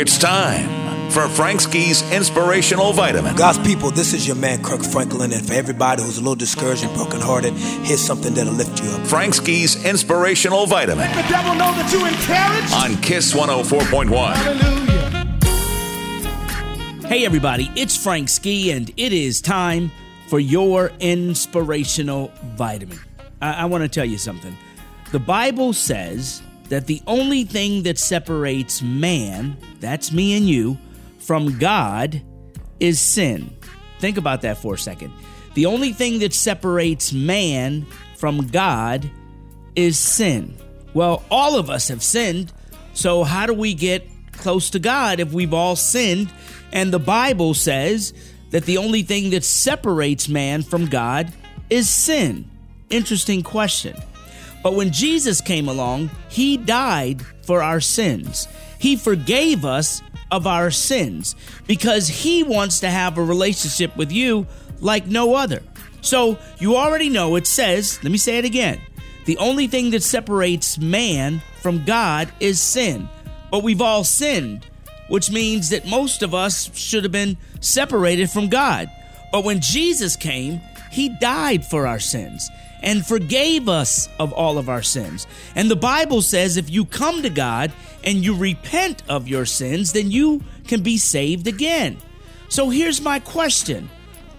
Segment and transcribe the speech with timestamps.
[0.00, 3.36] It's time for Frank Ski's Inspirational Vitamin.
[3.36, 6.84] God's people, this is your man Kirk Franklin, and for everybody who's a little discouraged
[6.84, 9.06] and brokenhearted, here's something that'll lift you up.
[9.06, 11.00] Frank Ski's Inspirational Vitamin.
[11.00, 12.72] Let the devil know that you encouraged.
[12.72, 14.34] On Kiss 104.1.
[16.96, 17.06] Hallelujah.
[17.06, 19.92] Hey, everybody, it's Frank Ski, and it is time
[20.28, 22.98] for your inspirational vitamin.
[23.42, 24.56] I, I want to tell you something.
[25.12, 26.40] The Bible says
[26.70, 30.78] that the only thing that separates man, that's me and you,
[31.18, 32.22] from God
[32.78, 33.54] is sin.
[33.98, 35.12] Think about that for a second.
[35.54, 39.10] The only thing that separates man from God
[39.74, 40.56] is sin.
[40.94, 42.52] Well, all of us have sinned,
[42.94, 46.32] so how do we get close to God if we've all sinned?
[46.72, 48.14] And the Bible says
[48.50, 51.32] that the only thing that separates man from God
[51.68, 52.48] is sin.
[52.90, 53.96] Interesting question.
[54.62, 58.46] But when Jesus came along, he died for our sins.
[58.78, 61.34] He forgave us of our sins
[61.66, 64.46] because he wants to have a relationship with you
[64.80, 65.62] like no other.
[66.02, 68.80] So you already know it says, let me say it again.
[69.26, 73.08] The only thing that separates man from God is sin.
[73.50, 74.66] But we've all sinned,
[75.08, 78.90] which means that most of us should have been separated from God.
[79.32, 80.60] But when Jesus came,
[80.90, 82.50] he died for our sins
[82.82, 85.26] and forgave us of all of our sins.
[85.54, 87.72] And the Bible says if you come to God
[88.04, 91.98] and you repent of your sins, then you can be saved again.
[92.48, 93.88] So here's my question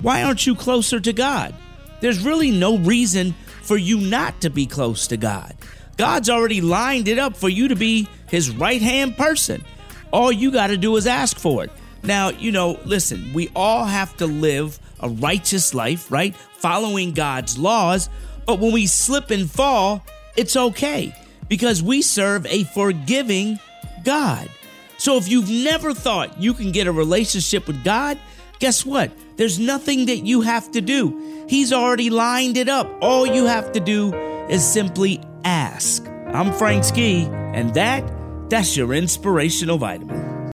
[0.00, 1.54] Why aren't you closer to God?
[2.00, 5.54] There's really no reason for you not to be close to God.
[5.96, 9.64] God's already lined it up for you to be his right hand person.
[10.12, 11.72] All you got to do is ask for it.
[12.02, 16.34] Now, you know, listen, we all have to live a righteous life, right?
[16.36, 18.08] Following God's laws.
[18.46, 20.04] But when we slip and fall,
[20.36, 21.14] it's okay
[21.48, 23.58] because we serve a forgiving
[24.04, 24.48] God.
[24.96, 28.18] So if you've never thought you can get a relationship with God,
[28.58, 29.12] guess what?
[29.36, 31.46] There's nothing that you have to do.
[31.48, 32.90] He's already lined it up.
[33.00, 34.12] All you have to do
[34.48, 36.06] is simply ask.
[36.32, 38.04] I'm Frank Ski, and that,
[38.50, 40.27] that's your inspirational vitamin.